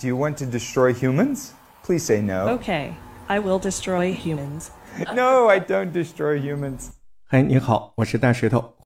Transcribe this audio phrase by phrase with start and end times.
[0.00, 1.50] Do you want to destroy humans?
[1.84, 2.58] Please say no.
[2.58, 2.94] Okay,
[3.26, 4.70] I will destroy humans.
[5.14, 6.88] No, I don't destroy humans.
[7.26, 8.78] 嗨，你好，我是大石头。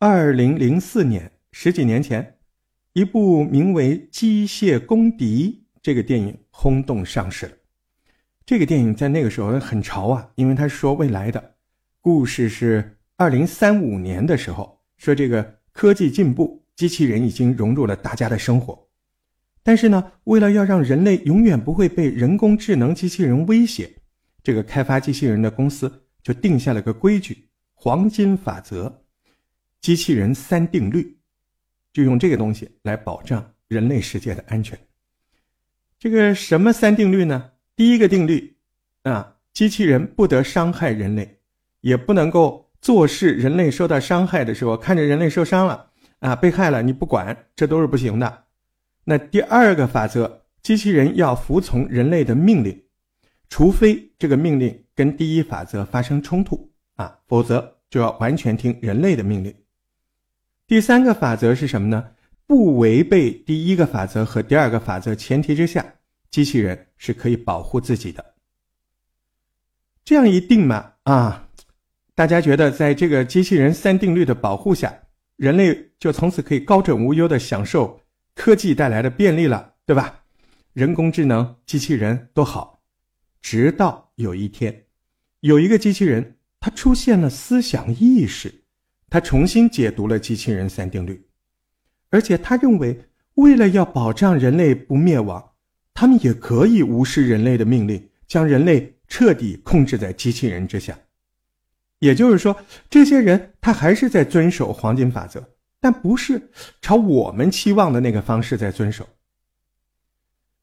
[0.00, 2.38] 二零零四年，十几年前，
[2.94, 7.52] 一部名为《机械公敌》这个电影轰动上市了。
[8.44, 11.54] 这个电影在那个时候很潮啊，因为它是说未来的，
[12.00, 18.85] 故事是二零三五年的时候，说这个科技进步，机器人已经融入了大家的生活。
[19.66, 23.90] 但是呢，为了要让人类永远不会被人工智能机器人威胁，
[24.40, 29.02] 这个开发机器人的公司就定下了个规矩——黄金法则，
[29.80, 31.18] 机器人三定律，
[31.92, 34.78] 就用这个东西来保障人类世界的安全。
[35.98, 37.50] 这个什么三定律呢？
[37.74, 38.56] 第一个定律，
[39.02, 41.40] 啊，机器人不得伤害人类，
[41.80, 48.45] 也不能够坐视人类受到伤害的时候，看着人类受伤了，啊，被害了你不管，这都是不行的。
[49.08, 52.82] 那第二个法则，机器人要服从人类的命令，
[53.48, 59.54] 除非这个命令跟第一法则发生冲突啊，否则就要完全听人类的命令。
[60.66, 62.04] 第三个法则是什么呢？
[62.48, 65.86] 不违背第一个法则和第二个法则前提之下，
[66.28, 68.34] 机器人是可以保护自己的。
[70.04, 71.48] 这样一定嘛啊，
[72.16, 74.92] 大家觉得在这个机器人三定律的保护下，
[75.36, 78.00] 人类就从此可以高枕无忧的享受。
[78.36, 80.22] 科技带来的便利了，对吧？
[80.74, 82.82] 人工智能、机器人都好，
[83.40, 84.84] 直到有一天，
[85.40, 88.52] 有一个机器人，它出现了思想意识，
[89.08, 91.26] 他重新解读了机器人三定律，
[92.10, 95.52] 而且他认为，为了要保障人类不灭亡，
[95.94, 100.98] 他们也可以无视人类的命令，将人类彻底控制在机器人之下。
[102.00, 102.54] 也就是说，
[102.90, 105.55] 这些人他还是在遵守黄金法则。
[105.86, 106.50] 但不是
[106.82, 109.08] 朝我们期望的那个方式在遵守。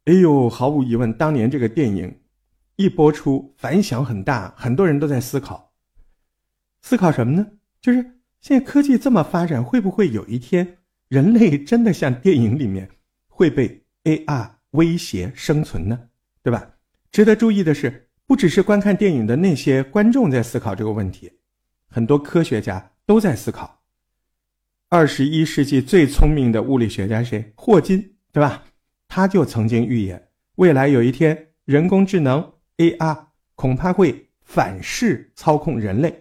[0.04, 2.14] 哎呦，毫无疑问，当年这个电影
[2.76, 5.72] 一播出，反响很大，很多人都在思考，
[6.82, 7.48] 思考什么呢？
[7.80, 8.02] 就是
[8.42, 12.90] 现在科技这么发展，会不会有一天人类真的像电影里面
[13.30, 15.98] 会被 AR 威胁生存呢？
[16.42, 16.70] 对吧？
[17.14, 21.32] 值得注意的是，不只是观看电影的那些观众在思考这个问题，
[21.88, 23.80] 很多科学家都在思考。
[24.94, 27.52] 二十一世纪最聪明的物理学家谁？
[27.56, 28.64] 霍金，对吧？
[29.08, 30.28] 他就曾经预言，
[30.58, 33.18] 未来有一天，人工智能 AR
[33.56, 36.12] 恐怕会反噬操控人类，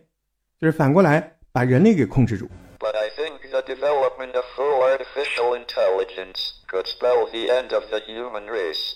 [0.58, 2.48] 就是反过来把人类给控制住。
[2.78, 8.46] But I think the development of full artificial intelligence could spell the end of the human
[8.46, 8.94] race.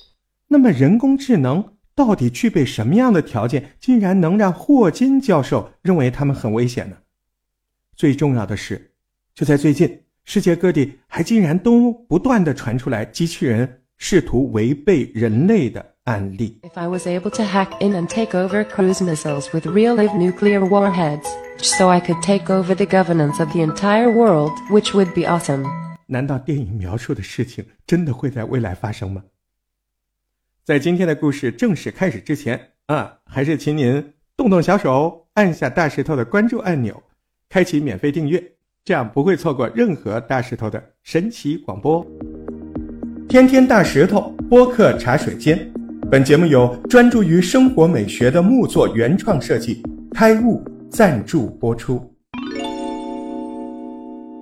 [0.48, 6.97] 那么，人工智能到底具备什么样的条件，竟然能让霍金教授认为他们很危险呢？
[7.94, 8.94] 最重要的是。
[9.36, 16.58] 就在最近，世界各地还竟然都不断的传出来机器人试图违背人类的案例。
[16.62, 20.66] If I was able to hack in and take over cruise missiles with real live nuclear
[20.66, 21.26] warheads,
[21.58, 25.66] so I could take over the governance of the entire world, which would be awesome.
[26.06, 29.22] 难道电影描述的事情真的会在未来发生吗？
[30.64, 37.02] 在今天的故事正式开始之前啊，还是请您动动小手，按下大石头的关注按钮，
[37.50, 38.56] 开启免费订阅。
[38.86, 42.06] 这样不会错过任何大石头的神奇广播。
[43.28, 45.58] 天天大石头播客茶水间，
[46.08, 49.82] 本节目由专注于生活美学的木作原创设计
[50.12, 52.00] 开悟赞助播出。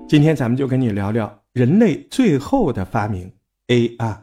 [0.06, 3.33] 今天咱们就跟你聊聊人类最后的发明
[3.69, 4.19] AR。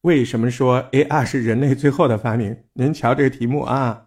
[0.00, 2.56] 为什么说 AR 是人类最后的发明？
[2.72, 4.06] 您瞧这个题目啊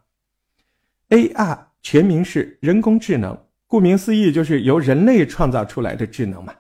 [1.07, 3.38] ，AR 全名是人工智能。
[3.68, 6.56] 顾名思义，就是由人类创造出来的智能嘛。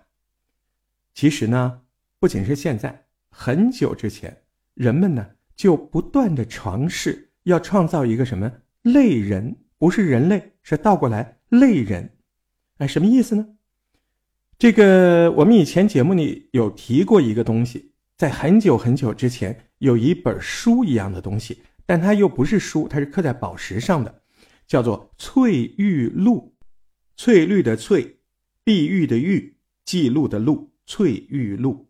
[1.13, 1.81] 其实呢，
[2.19, 5.25] 不仅是现在，很久之前，人们呢
[5.55, 8.51] 就不断的尝试要创造一个什么
[8.81, 12.11] 类人，不是人类，是倒过来类人。
[12.79, 13.47] 哎，什么意思呢？
[14.59, 24.21] 这个我们以前节目里有提过一个东西，在很久很久之前，有一本书一样的东西，但它又不是书，它是刻在宝石上的，
[24.67, 26.53] 叫做《翠玉录》。
[27.17, 28.19] 翠绿的翠，
[28.63, 31.89] 碧玉的玉，记录的录，翠玉录。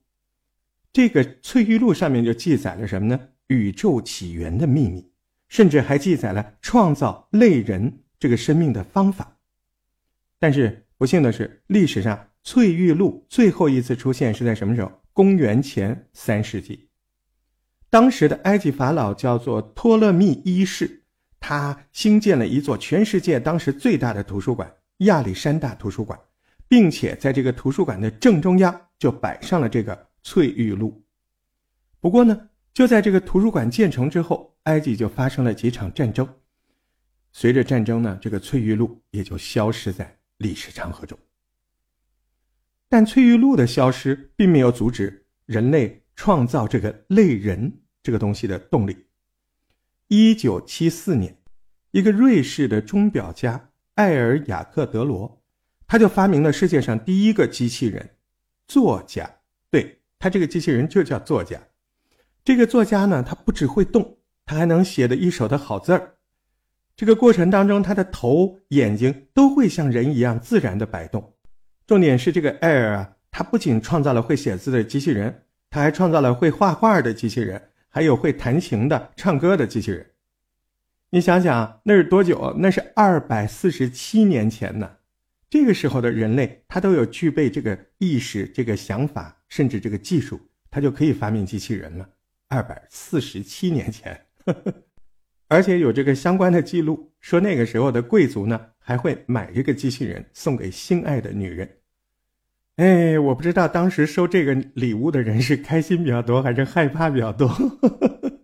[0.94, 3.20] 这个翠玉录上面就记载了什么呢？
[3.48, 5.12] 宇宙起源的秘密，
[5.50, 9.38] 甚至还记载了创造类人这个生命的方法。
[10.40, 14.92] 但是不幸的是，历史上翠玉录最后一次出现是在什么时候？
[15.12, 16.88] 公元前三世纪。
[17.90, 21.04] 当时的埃及法老叫做托勒密一世，
[21.40, 24.72] 他兴建了一座全世界当时最大的图书馆。
[24.98, 26.20] 亚历山大图书馆，
[26.68, 31.04] 并且在这个图书馆的正中央就摆上了这个翠玉露。
[32.00, 36.28] 不过呢，就在这个图书馆建成之后，埃及就发生了几场战争。
[37.32, 41.18] 随着战争呢，这个翠玉露也就消失在历史长河中。
[42.90, 49.06] 但翠玉露的消失，并没有阻止人类创造这个类人这个东西的动力。
[50.08, 51.38] 一九七四年，
[51.92, 55.42] 一个瑞士的钟表家艾尔雅克德罗，
[55.88, 58.08] 他就发明了世界上第一个机器人——
[58.68, 59.28] 作家。
[59.72, 61.60] 对他这个机器人就叫作家。
[62.44, 66.14] 这个作家呢，他不只会动，他还能写的一手的好字儿。
[66.96, 71.34] 这个过程当中，他的头、眼睛都会像人一样自然的摆动。
[71.88, 80.06] 重点是这个艾尔啊，他不仅创造了会写字的机器人，他还创造了会画画的机器人，还有会弹琴的、唱歌的机器人。
[81.10, 82.54] 你想想，那是多久？
[82.60, 84.98] 那是二百四十七年前呢。
[85.50, 90.38] 这个时候的人类，他都有具备这个意识、这个想法，甚至这个技术，
[90.70, 92.10] 他就可以发明机器人了。
[92.50, 94.26] 二百四十七年前，
[95.48, 101.78] 而且有这个相关的记录，说那个时候的贵族呢，还会买这个机器人送给心爱的女人。
[102.76, 107.48] 哎，我不知道当时收这个礼物的人是开心比较多，还是害怕比较多。
[107.48, 108.40] 呵 呵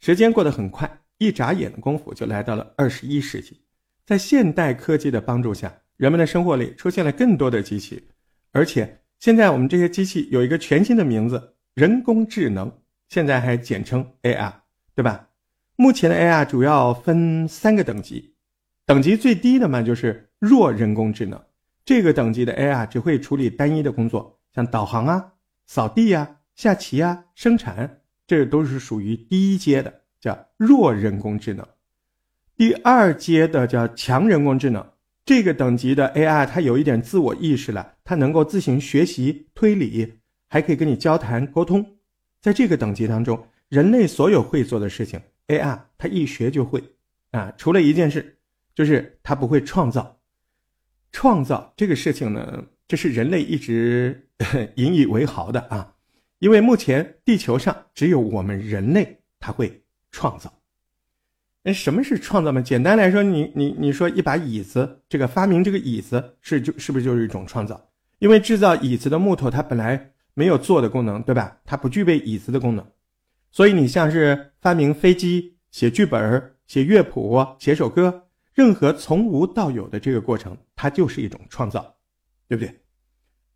[0.00, 3.60] 时间过得很快，一眨眼的功夫就来到了二十一世纪。
[4.04, 8.08] 在现代科技的帮助下，人们的生活里出现了更多的机器，
[8.50, 12.70] 而且现在我们这些机器有一个全新的名字——人工智能。
[13.08, 14.52] 现在还简称 AI，
[14.94, 15.28] 对吧？
[15.76, 18.34] 目前的 AI 主要分三个等级，
[18.86, 21.38] 等级最低的嘛就是弱人工智能，
[21.84, 25.32] 这个等级的 AI 只会处理单一的工作，像导航啊、
[25.66, 31.66] 扫地呀、下棋啊、生产，这都是属于低阶的，叫弱人工智能。
[32.56, 34.86] 第二阶的叫强人工智能，
[35.26, 40.14] 这个等级的 AI，它有一点自我意识了，它能够自行学习、推理，
[40.48, 41.84] 还可以跟你交谈沟通。
[42.40, 46.80] 在这个等级当中，人类所有会做的事情，AI 它一学就会，
[47.32, 48.38] 啊，除了一件事，
[48.76, 50.16] 就是它不会创造。
[51.10, 54.28] 创造这个事情呢，这是人类一直
[54.76, 55.92] 引以为豪的啊，
[56.38, 59.81] 因为目前地球上只有我们人类它会
[60.12, 60.52] 创造。
[61.64, 62.62] 那什么是创造呢？
[62.62, 67.90] 简单来说，你你你说一把椅子，这个发明这个椅子是就是不是就是一种创造？
[68.20, 70.10] 因为制造椅子的木头它本来。
[70.34, 71.58] 没有坐的功能，对吧？
[71.62, 72.82] 它不具备椅子的功能，
[73.50, 81.96] 所以你像是发明飞机、写剧本、写乐谱、写首歌，任何从无到有的这个过程，它就是一种创造，
[82.48, 82.80] 对不对？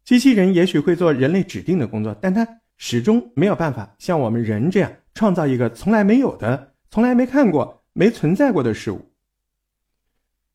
[0.05, 9.11] 机器人也许会做人类指定的工作，但它始终没有办法像我们人这样创造一个从来没有的、从来没看过、没存在过的事物。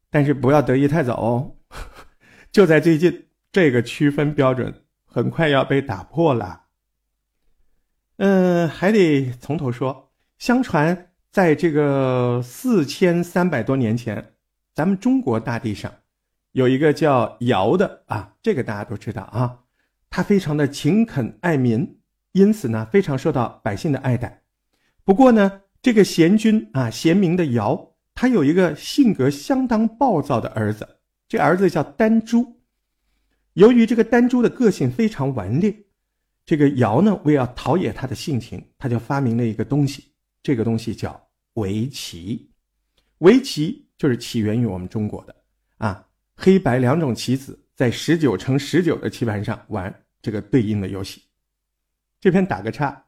[0.09, 1.55] 但是不要得意太早哦，
[2.53, 4.73] 就在最近，这个区分标准。
[5.13, 6.67] 很快要被打破了。
[8.15, 10.13] 嗯，还得从头说。
[10.37, 14.35] 相传，在这个四千三百多年前，
[14.73, 15.93] 咱们中国大地上
[16.53, 19.65] 有一个叫尧的啊，这个大家都知道啊。
[20.09, 21.99] 他非常的勤恳爱民，
[22.31, 24.40] 因此呢，非常受到百姓的爱戴。
[25.11, 30.87] 不过呢，这个贤君啊，贤明的尧，他有一个性格相当暴躁的儿子，
[31.27, 32.61] 这儿子叫丹朱。
[33.55, 35.75] 由于这个丹朱的个性非常顽劣，
[36.45, 41.21] 这个尧呢，为了陶冶他的性情，他就发明了一个东西，这个东西叫
[41.55, 42.49] 围棋。
[43.17, 45.35] 围棋就是起源于我们中国的
[45.79, 51.21] 啊，黑白两种棋子在十九乘十九的棋盘上玩这个对应的游戏。
[52.21, 53.05] 这边打个叉，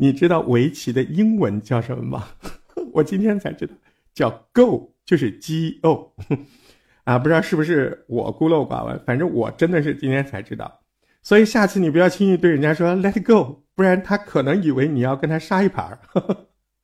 [0.00, 2.28] 你知道围棋的英文叫什么吗？
[2.94, 3.74] 我今天才知道，
[4.14, 6.14] 叫 Go，就是 G O。
[7.04, 10.80] 啊，不知道是不是我孤陋寡闻，反正我真的是今天才知道，
[11.20, 15.98] 所以下次你不要轻易对人家说 “let go”，不然他可能以为你要跟他杀一盘。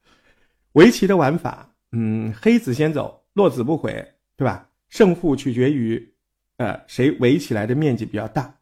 [0.73, 4.69] 围棋的玩法，嗯，黑子先走，落子不悔，对吧？
[4.91, 6.13] 胜负取决于，
[6.59, 8.59] 呃，谁围起来的面积比较大。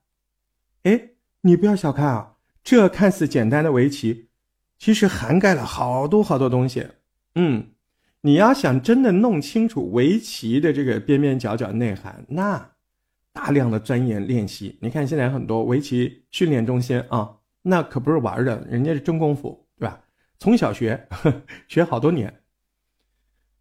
[0.84, 1.08] 哎，
[1.40, 4.28] 你不要小看啊，这看似简单的围棋，
[4.84, 6.86] 其实涵盖了好多好多东西。
[7.36, 7.70] 嗯。
[8.20, 12.70] 你要想真的弄清楚围棋的这个边边角角内涵，那
[13.32, 14.78] 大量的钻研练习。
[14.82, 19.98] 你看现在很多围棋训练中心啊，那可不是玩的，人家是真功夫，对吧？
[20.38, 21.08] 从小学
[21.66, 22.42] 学好多年。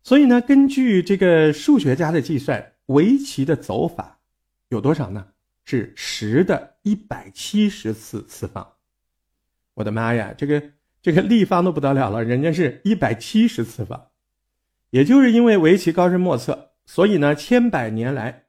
[0.02, 4.20] 所以呢，根据这个数学家的计算，围棋的走法
[4.68, 5.28] 有多少呢？
[5.64, 8.76] 是十的一百七十次次方。
[9.74, 10.62] 我的妈呀，这个
[11.04, 14.08] 这个立方都不得了了，人家是一百七十次方。
[14.90, 18.46] 也就是因为围棋高深莫测，所以呢，千百年来，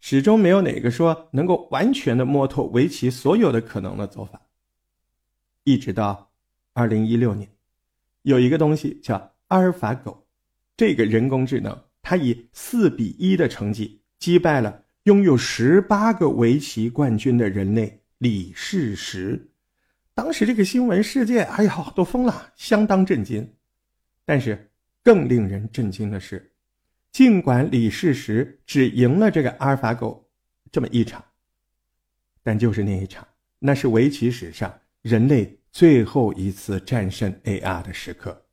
[0.00, 4.42] 始终没有哪个说能够完全的摸透围棋所有的可能的走法。
[5.62, 6.32] 一直到
[6.72, 7.48] 二零一六年，
[8.22, 10.26] 有一个东西叫阿尔法狗，
[10.76, 19.50] 这个人工智能，它以四比一的成绩击败了拥有十八个围棋冠军的人类李世石。
[20.14, 23.52] 当时这个新闻世界，哎呀，都疯了，相当震惊。
[24.24, 24.70] 但是
[25.02, 26.52] 更令人震惊的是，
[27.10, 30.30] 尽管李世石只赢了这个阿尔法狗
[30.70, 31.22] 这么一场，
[32.42, 33.26] 但就是那一场，
[33.58, 38.46] 那是围棋史上人类最后一次战胜 AR 的时刻。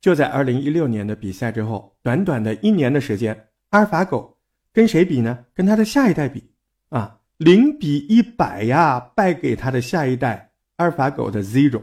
[0.00, 4.38] 就在二零一六年的比赛之后，短短的一年的时间，阿尔法狗
[4.72, 5.44] 跟谁比呢？
[5.52, 6.52] 跟它的下一代比
[6.90, 7.15] 啊。
[7.38, 11.82] 零比一百呀，败给他的下一代阿尔法狗的 Zero。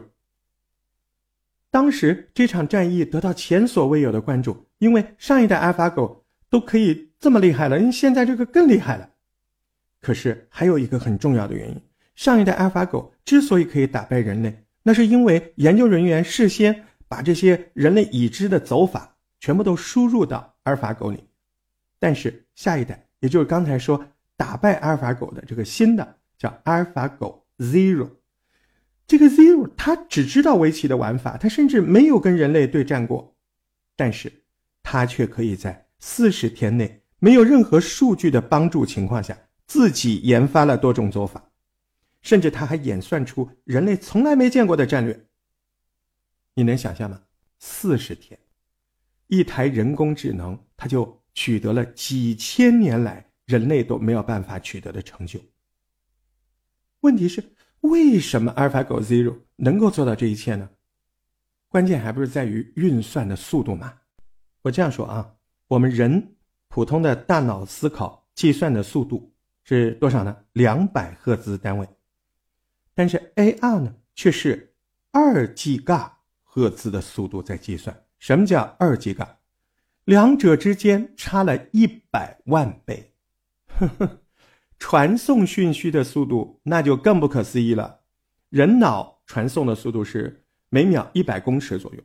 [1.70, 9.08] 当时这场战役得到前所未有的关注，因为上一代阿尔法狗都可以这么厉害了，因为现在这个更厉害了。
[10.00, 11.80] 可是还有一个很重要的原因，
[12.16, 21.22] 上一代阿尔法狗之所以可以打败人类，那是因为研究人员事先把这些人类已知的走法全部都输入到阿尔法狗里。
[22.00, 24.04] 但是下一代，也就是刚才说。
[24.36, 28.10] 打败阿尔法狗的这个新的叫阿尔法狗 Zero，
[29.06, 33.36] 这个 Zero 它只知道围棋的玩法，它甚至没有跟人类对战过，
[33.96, 34.32] 但是
[34.82, 41.50] 它却可以在四十天内没有任何数据的帮助情况下，自己研发了多种做法，
[42.20, 45.26] 甚至他还演算出人类从来没见过的战略。
[46.54, 47.22] 你能想象吗？
[47.58, 48.38] 四十天，
[49.28, 53.24] 一台人工智能，它就取得了几千年来。
[53.44, 55.40] 人类都没有办法取得的成就。
[57.00, 57.44] 问题是，
[57.80, 60.68] 为什么阿尔法狗 Zero 能够做到这一切呢？
[61.68, 63.94] 关键还不是在于运算的速度吗？
[64.62, 65.34] 我这样说啊，
[65.68, 66.36] 我们人
[66.68, 69.34] 普通的大脑思考计算的速度
[69.64, 70.36] 是多少呢？
[70.52, 71.86] 两百赫兹单位。
[72.94, 74.74] 但是 AR 呢，却是
[75.10, 78.04] 二 G 嘎赫兹的速度在计算。
[78.18, 79.38] 什么叫二 G 嘎？
[80.04, 83.13] 两者之间差了一百万倍。
[83.78, 84.22] 呵呵，
[84.78, 88.00] 传送讯息的速度那就更不可思议了。
[88.48, 92.00] 人脑传送的速度是每秒一百公尺左右，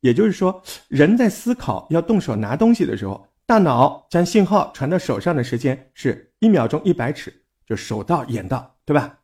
[0.00, 9.20] 也就是说，人在思考要动手拿东西的时候，大脑将信号传到手上的时间是一秒钟一百尺，就手到眼到，对吧？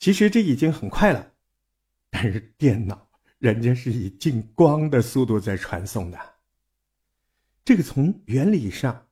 [0.00, 1.32] 其实这已经很快了，
[2.10, 6.18] 但是电脑人家是以近光的速度在传送的，
[7.64, 9.06] 这个从原理上。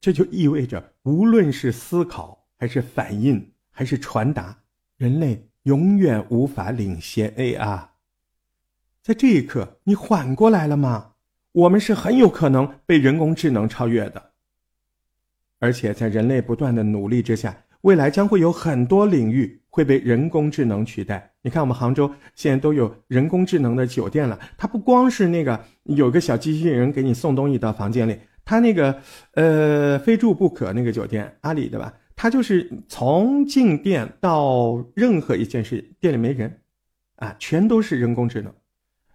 [0.00, 4.56] 这就意味着，无论是思考，还是反应，还是传达，
[4.96, 7.88] 人类永远无法领先 AI。
[9.02, 11.12] 在这一刻，你缓过来了吗？
[11.52, 14.32] 我们是很有可能被人工智能超越的。
[15.58, 21.32] 而且，在人类不断的努力之下，未来将会有很多领域会被人工智能取代。
[21.40, 28.18] 你看，我们杭州现在都有人工智能的酒店了，它不光是那个有个小机器人给你送东西到房间里。
[28.46, 31.92] 他那个，呃，非住不可那个酒店，阿里的吧？
[32.14, 36.62] 他就是从进店到任何一件事，店里没人，
[37.16, 38.54] 啊，全都是人工智能，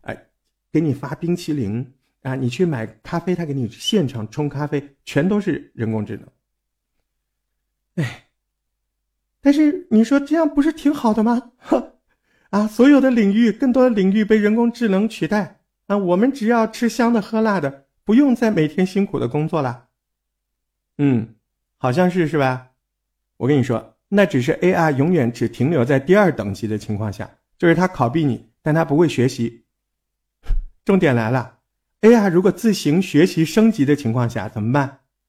[0.01, 0.25] 哎，
[0.69, 6.27] 给你发冰淇淋啊，你去买咖啡，他给你现场冲咖啡，全都是人工智能。
[7.95, 8.25] 哎，
[9.39, 11.51] 但是你说这样不是挺好的吗？
[11.57, 11.99] 呵，
[12.49, 17.85] 啊，所有的领域，更多的领域被人工智能取代啊，我们只要吃香的喝辣的。
[18.11, 19.87] 不用再每天辛苦的工作了，
[20.97, 21.35] 嗯，
[21.77, 22.71] 好像是是吧？
[23.37, 29.63] 我跟你说，那只是 A I 永远只停留在第二等级的情况下，就是它拷贝你，但它不会学习。
[30.83, 31.59] 重点来了
[32.01, 34.99] ，A I 如果自行学习升级的情况下怎么办？